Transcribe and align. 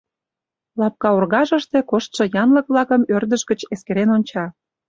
Лапка 0.79 1.09
оргажыште 1.17 1.79
коштшо 1.89 2.23
янлык-влакым 2.41 3.01
ӧрдыж 3.15 3.41
гыч 3.49 3.59
эскерен 3.73 4.09
онча. 4.15 4.45